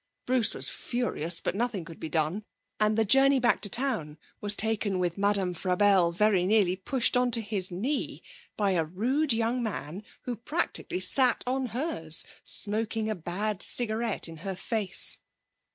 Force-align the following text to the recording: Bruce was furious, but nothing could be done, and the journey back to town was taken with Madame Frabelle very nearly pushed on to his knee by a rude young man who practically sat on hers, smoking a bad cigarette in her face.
Bruce 0.25 0.55
was 0.55 0.67
furious, 0.67 1.39
but 1.39 1.53
nothing 1.53 1.85
could 1.85 1.99
be 1.99 2.09
done, 2.09 2.43
and 2.79 2.97
the 2.97 3.05
journey 3.05 3.37
back 3.39 3.61
to 3.61 3.69
town 3.69 4.17
was 4.39 4.55
taken 4.55 4.97
with 4.97 5.15
Madame 5.15 5.53
Frabelle 5.53 6.11
very 6.11 6.43
nearly 6.43 6.75
pushed 6.75 7.15
on 7.15 7.29
to 7.29 7.39
his 7.39 7.69
knee 7.69 8.23
by 8.57 8.71
a 8.71 8.83
rude 8.83 9.31
young 9.31 9.61
man 9.61 10.01
who 10.23 10.35
practically 10.35 10.99
sat 11.01 11.43
on 11.45 11.67
hers, 11.67 12.25
smoking 12.43 13.11
a 13.11 13.13
bad 13.15 13.61
cigarette 13.61 14.27
in 14.27 14.37
her 14.37 14.55
face. 14.55 15.19